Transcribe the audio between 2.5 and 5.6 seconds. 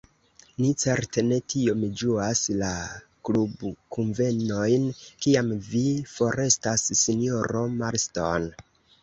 la klubkunvenojn, kiam